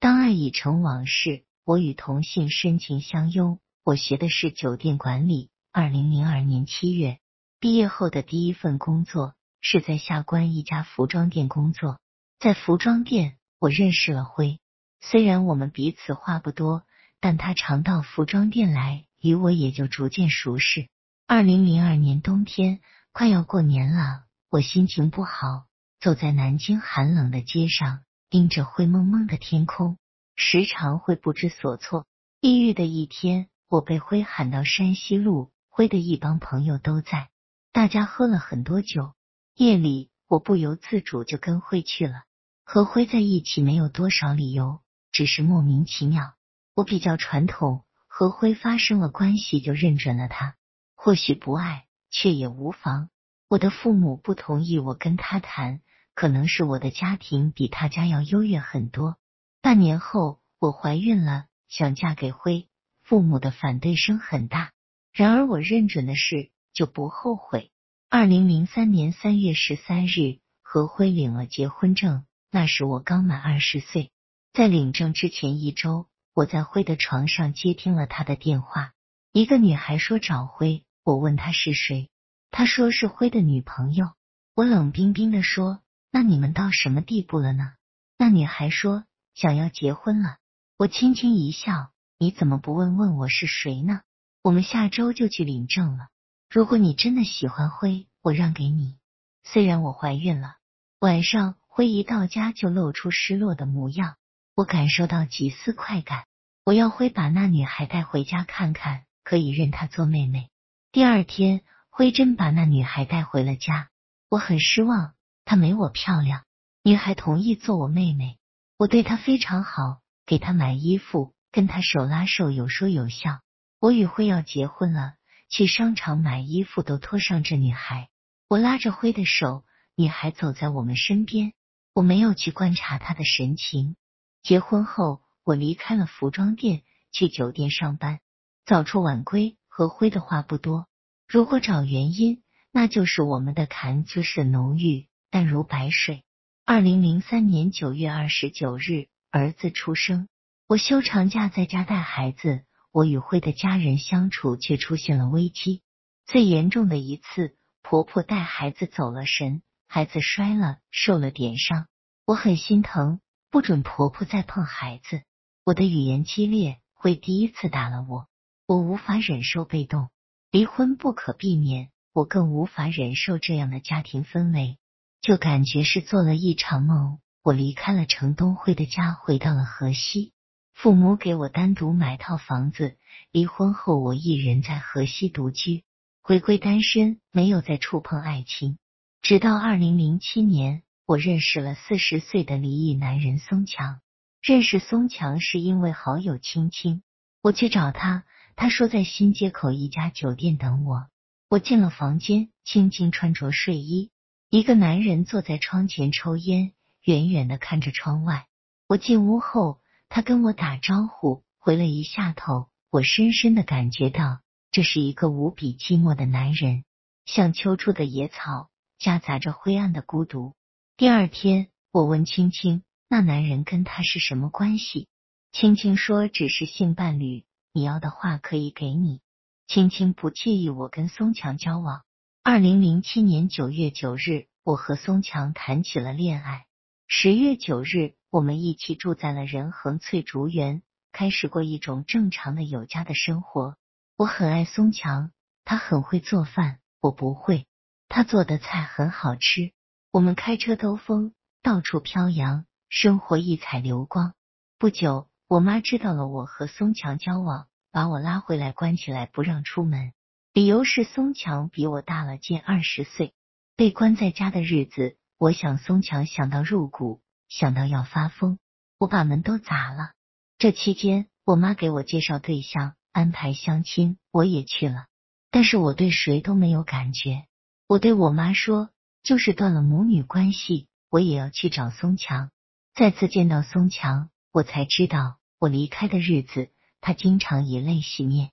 [0.00, 3.60] 当爱已成往事，我与同性深情相拥。
[3.84, 5.50] 我学的是酒店管理。
[5.72, 7.18] 二零零二年七月
[7.60, 12.00] 毕业后的第一份工作是在下关一家服装店工作。
[12.38, 14.58] 在服装店，我认识了辉。
[15.02, 16.84] 虽然我们彼此话不多，
[17.20, 20.88] 但他常到服装店来，与我也就逐渐熟识。
[21.26, 22.80] 二零零二年冬天，
[23.12, 25.66] 快要过年了，我心情不好，
[26.00, 29.98] 走在南京寒冷的街上，盯着灰蒙蒙的天空，
[30.36, 32.06] 时常会不知所措。
[32.40, 37.28] 抑郁的一天，我被辉喊到山西路，辉的一帮朋友都在，
[37.72, 39.14] 大家喝了很多酒。
[39.56, 42.22] 夜里，我不由自主就跟辉去了。
[42.62, 44.78] 和辉在一起没有多少理由，
[45.10, 46.34] 只是莫名其妙。
[46.76, 50.54] 我比较传统，和辉发生了关系就认准了他。
[50.94, 53.10] 或许不爱，却也无妨。
[53.48, 55.80] 我的父母不同意我跟他谈，
[56.20, 59.16] 可能是我的家庭比他家要优越很多。
[59.62, 62.68] 半年后，我怀孕了，想嫁给辉，
[63.02, 64.70] 父母的反对声很大。
[65.14, 67.70] 然而我认准的事就不后悔。
[68.10, 74.10] 二零零三年三月十三日，何辉领了结婚证，那时我刚满二十岁。
[74.52, 78.92] 在领证之前一周，我在辉的床上接听了他的电话，
[79.32, 80.84] 一个女孩说找辉。
[81.02, 82.10] 我问他是谁，
[82.50, 84.10] 他说是辉的女朋友。
[84.54, 85.80] 我冷冰冰的说
[86.10, 87.72] ：“那你们到什么地步了呢？”
[88.18, 90.36] 那女孩说：“想要结婚了。”
[90.76, 94.00] 我轻轻一笑：“你怎么不问问我是谁呢？
[94.42, 96.08] 我们下周就去领证了。
[96.48, 98.96] 如果你真的喜欢辉，我让给你。
[99.44, 100.56] 虽然我怀孕了。”
[101.00, 104.16] 晚上，辉一到家就露出失落的模样，
[104.54, 106.24] 我感受到几丝快感。
[106.64, 110.50] 我要辉把那女孩带回家看看，可以认她做妹妹。
[110.92, 113.88] 第二天，辉真把那女孩带回了家。
[114.28, 115.14] 我很失望，
[115.50, 116.44] 她没我漂亮。
[116.84, 118.38] 女孩同意做我妹妹，
[118.78, 123.40] 我对她非常好，给她买衣服，跟她手拉手，有说有笑。
[123.80, 125.14] 我与辉要结婚了，
[125.48, 128.10] 去商场买衣服都拖上这女孩。
[128.46, 129.64] 我拉着辉的手，
[129.96, 131.52] 女孩走在我们身边，
[131.94, 133.96] 我没有去观察她的神情。
[134.44, 138.20] 结婚后，我离开了服装店，去酒店上班，
[138.64, 139.56] 早出晚归。
[139.66, 140.86] 和辉的话不多，
[141.26, 146.24] 如果找原因，那就是我们的谈就是浓郁淡如白水。
[146.64, 150.28] 二零零三年九月二十九日，儿子出生，
[150.66, 155.82] 我休长假在家带孩子，我与辉的家人相处却出现了危机。
[156.26, 161.86] 最严重的一次，婆婆带孩子走了神，孩子摔了，受了点伤，
[162.26, 163.20] 我很心疼，
[163.50, 165.22] 不准婆婆再碰孩子。
[165.64, 168.26] 我的语言激烈，会第一次打了我。
[168.66, 170.10] 我无法忍受被动，
[170.50, 174.78] 离婚不可避免，我更无法忍受这样的家庭氛围，
[175.22, 177.18] 就感觉是做了一场梦。
[177.42, 180.32] 我离开了程东辉的家，回到了河西，
[180.72, 182.96] 父母给我单独买套房子。
[183.32, 185.84] 离婚后，我一人在河西独居，
[186.22, 188.78] 回归单身，没有再触碰爱情。
[189.22, 194.00] 直到二零零七年，我认识了四十岁的离异男人松强。
[194.42, 197.02] 认识松强是因为好友青青，
[197.42, 198.24] 我去找他。
[198.56, 201.06] 他说在新街口一家酒店等我。
[201.48, 204.10] 我进了房间，青青穿着睡衣，
[204.52, 206.72] 一个男人坐在窗前抽烟，
[207.04, 208.48] 远远的看着窗外。
[208.88, 212.66] 我进屋后，他跟我打招呼，回了一下头。
[212.90, 214.40] 我深深的感觉到，
[214.72, 216.82] 这是一个无比寂寞的男人，
[217.26, 220.56] 像秋处的野草，夹杂着灰暗的孤独。
[220.96, 225.06] 第二天，我问青青，那男人跟他是什么关系？
[225.52, 227.44] 青青说，只是性伴侣。
[227.72, 229.20] 你要的话可以给你。
[229.68, 232.02] 青青不介意我跟松强交往。
[232.42, 236.64] 二零零七年九月九日，我和松强谈起了恋爱。
[237.06, 243.76] 十月九日，我们一起住在了仁恒翠竹园，开始过一种正常的有家的生活。
[244.16, 245.32] 我很爱松强，
[245.66, 247.66] 他很会做饭，我不会。
[248.08, 249.72] 他做的菜很好吃。
[250.10, 254.32] 我们开车兜风，到处飘扬，生活异彩流光。
[254.78, 255.28] 不久。
[255.46, 260.12] 我妈知道了我和松强交往，把我拉回来关起来不让出门，
[260.52, 263.32] 理由是松强比我大了近二十岁。
[263.76, 268.58] 被关在家的日子，我想松强想到入骨，想到要发疯，
[268.98, 270.10] 我把门都砸了。
[270.58, 275.06] 这期间，我妈给我介绍对象，安排相亲，我也去了，
[275.52, 277.44] 但是我对谁都没有感觉。
[277.86, 278.90] 我对我妈说，
[279.22, 282.50] 就是断了母女关系，我也要去找松强。
[282.92, 285.38] 再次见到松强，我才知道。
[285.60, 286.70] 我离开的日子，
[287.00, 288.50] 他经常以泪洗面。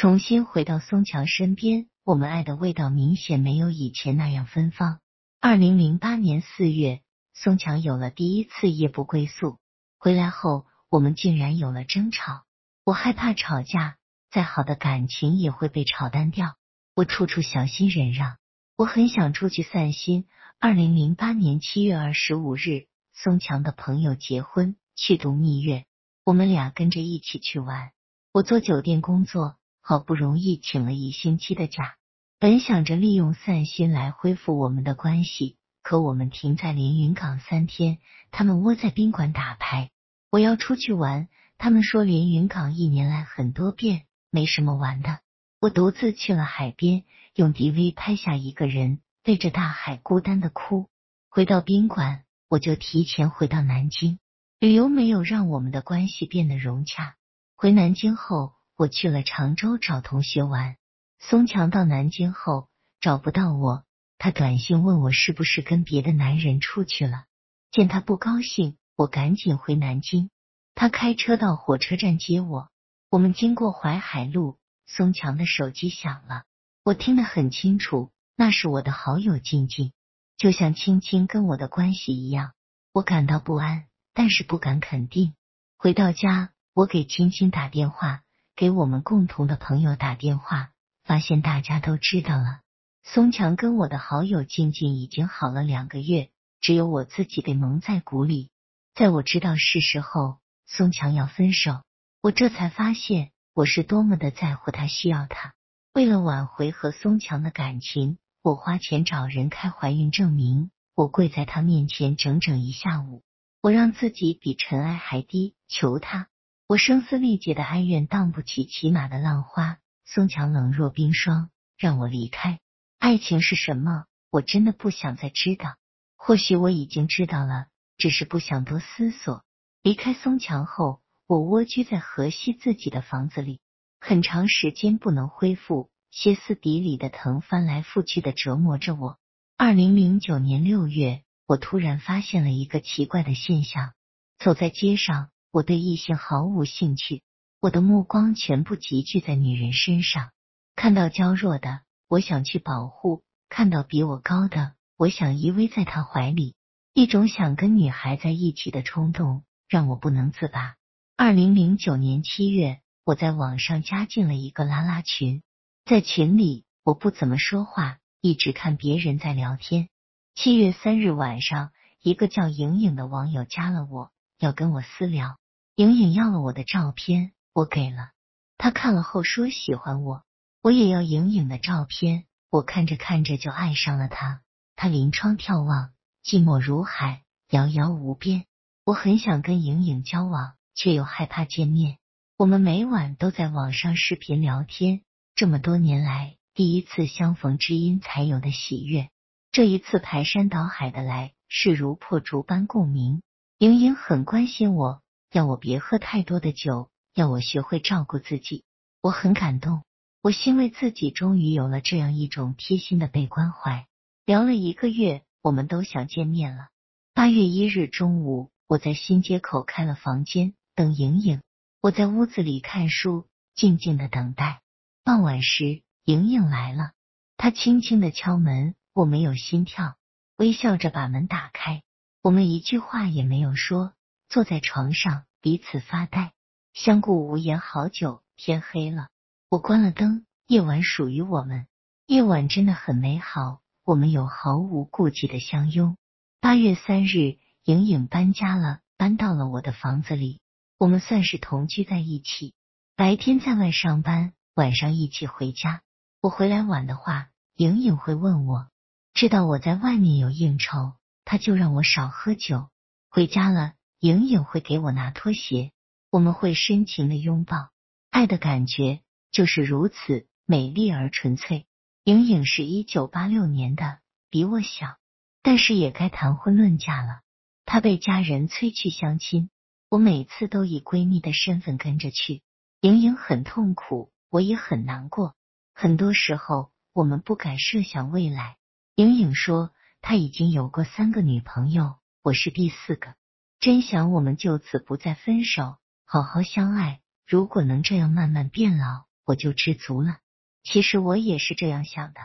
[0.00, 5.00] 重新回到松强身边，我们爱的味道明显没有以前那样芬芳。
[5.40, 7.00] 二零零八年四月，
[7.34, 9.58] 松强有了第一次夜不归宿。
[9.98, 12.44] 回来后，我们竟然有了争吵。
[12.84, 13.96] 我害怕吵架，
[14.30, 16.54] 再好的感情也会被吵淡掉。
[16.94, 18.36] 我处处小心忍让。
[18.76, 20.28] 我很想出去散心。
[20.60, 25.86] 二零零八年七月二十五日，松强的朋友结婚，去度蜜月，
[26.22, 27.90] 我们俩跟着一起去玩。
[28.30, 29.56] 我做酒店工作，
[29.88, 31.96] 好不容易请了一星期的假，
[32.38, 35.56] 本想着利用散心来恢复我们的关系。
[35.82, 37.96] 可我们停在连云港三天，
[38.30, 39.88] 他们窝在宾馆打牌。
[40.30, 45.20] 我要出去玩，他们说连云港一年来很多遍，没什么玩的。
[45.58, 47.04] 我独自去了海边，
[47.34, 50.90] 用 DV 拍下一个人对着大海孤单的哭。
[51.30, 54.18] 回到宾馆，我就提前回到南京。
[54.60, 57.14] 旅游没有让我们的关系变得融洽。
[57.56, 60.76] 回南京后，我去了常州找同学玩。
[61.18, 62.68] 松强到南京后
[63.00, 63.82] 找不到我。
[64.18, 67.24] 他短信问我是不是跟别的男人出去了，
[67.72, 70.30] 见他不高兴，我赶紧回南京。
[70.76, 72.70] 他开车到火车站接我，
[73.10, 76.44] 我们经过淮海路，松强的手机响了，
[76.84, 79.92] 我听得很清楚，那是我的好友静静，
[80.36, 82.52] 就像青青跟我的关系一样，
[82.92, 85.34] 我感到不安，但是不敢肯定。
[85.76, 88.22] 回到家，我给青青打电话，
[88.58, 90.72] 给我们共同的朋友打电话，
[91.04, 92.58] 发现大家都知道了。
[93.04, 98.50] 松强跟我的好友静静已经好了两个月，只有我自己被蒙在鼓里。
[98.96, 101.82] 在我知道事实后，松强要分手，
[102.20, 105.54] 我这才发现我是多么的在乎他，需要他。
[105.94, 113.22] 为了挽回和松强的感情，我花钱找人开怀孕证明，我跪在他面前整整一下午，
[113.62, 116.26] 我让自己比尘埃还低，求他。
[116.68, 119.78] 我声嘶力竭的哀怨荡不起骑马的浪花。
[120.04, 121.48] 松强冷若冰霜，
[121.78, 122.60] 让我离开。
[122.98, 124.04] 爱情是什么？
[124.30, 125.76] 我真的不想再知道。
[126.14, 129.44] 或许我已经知道了，只是不想多思索。
[129.82, 133.60] 离开松强后，我蜗居在河西自己的房子里，
[133.98, 139.16] 很长时间不能恢复，歇斯底里的疼翻来覆去的折磨着我。
[139.56, 143.94] 二零零九年六月，我突然发现了一个奇怪的现象：
[144.38, 147.22] 走在街上，我对异性毫无兴趣，
[147.60, 150.30] 我的目光全部集聚在女人身上，
[150.76, 151.80] 看到娇弱的。
[152.06, 156.54] 我想去保护，看到比我高的，我想依偎在他怀里。
[156.94, 160.76] 一种想跟女孩在一起的冲动让我不能自拔。
[161.16, 165.42] 二零零九年七月，我在网上加进了一个拉拉群，
[165.84, 169.88] 在群里我不怎么说话，一直看别人在聊天。
[170.34, 171.72] 七月三日晚上，
[172.02, 175.36] 一个叫莹莹的网友加了我，要跟我私聊。
[175.74, 178.10] 莹莹要了我的照片，我给了
[178.56, 180.22] 他看了后说喜欢我。
[180.62, 184.42] 我也要莹莹的照片，我看着看着就爱上了她。
[184.74, 185.90] 她临窗眺望，
[186.24, 188.44] 寂寞如海，遥遥无边。
[188.84, 191.98] 我很想跟莹莹交往，却又害怕见面。
[192.36, 195.02] 我们每晚都在网上视频聊天，
[195.34, 199.10] 这么多年来第一次相逢知音才有的喜悦。
[199.50, 203.22] 这一次排山倒海的来，是如破竹般共鸣。
[203.58, 205.02] 莹莹很关心我，
[205.32, 208.62] 要我别喝太多的酒，要我学会照顾自己。
[209.02, 209.82] 我很感动。
[210.22, 213.88] 我欣慰自己终于有了这样一种贴心的被关怀。
[214.24, 216.68] 聊了一个月，我们都想见面了。
[217.14, 221.42] 八月一日中午，我在新街口开了房间等莹莹。
[221.80, 224.60] 我在屋子里看书，静静的等待。
[225.02, 226.92] 傍晚时，莹莹来了，
[227.36, 229.96] 她轻轻的敲门，我没有心跳，
[230.36, 231.82] 微笑着把门打开。
[232.22, 233.92] 我们一句话也没有说，
[234.28, 236.32] 坐在床上彼此发呆，
[236.74, 238.22] 相顾无言好久。
[238.36, 239.08] 天黑了。
[239.48, 241.66] 我关了灯，夜晚属于我们。
[242.06, 245.96] 夜晚真的很美好，我们有毫无顾忌的相拥。
[246.40, 250.40] 八月三日，莹莹搬家了，搬到了我的房子里。
[250.78, 252.54] 我们算是同居在一起。
[252.94, 255.82] 白天在外上班，晚上一起回家。
[256.20, 258.68] 我回来晚的话，莹莹会问我，
[259.14, 260.92] 知道我在外面有应酬，
[261.30, 262.70] 他就让我少喝酒。
[263.10, 265.72] 回家了，莹莹会给我拿拖鞋。
[266.10, 267.68] 我们会深情的拥抱，
[268.08, 269.00] 爱的感觉。
[269.30, 271.66] 就是如此美丽而纯粹。
[272.02, 273.98] 莹莹是一九八六年的，
[274.30, 274.96] 比我小，
[275.42, 277.20] 但是也该谈婚论嫁了。
[277.66, 279.50] 她被家人催去相亲，
[279.90, 282.40] 我每次都以闺蜜的身份跟着去。
[282.80, 285.34] 莹莹很痛苦，我也很难过。
[285.74, 288.56] 很多时候，我们不敢设想未来。
[288.94, 293.14] 莹莹说，他已经有过三个女朋友，我是第四个。
[293.60, 297.00] 真想我们就此不再分手，好好相爱。
[297.26, 299.08] 如果能这样慢慢变老。
[299.28, 300.20] 我就知足了。
[300.64, 302.20] 其实我也是这样想的，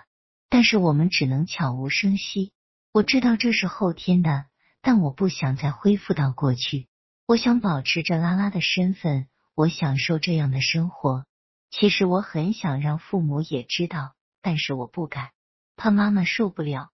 [0.48, 2.54] 但是我们只能悄无声息。
[2.94, 4.46] 我知道这是后天的，
[4.82, 6.88] 但我不想再恢复到过去。
[7.26, 11.26] 我想保持着拉拉的身份，我享受这样的生活。
[11.70, 15.32] 其实我很想让父母也知道，但是我不敢，
[15.76, 16.92] 怕妈妈受不了。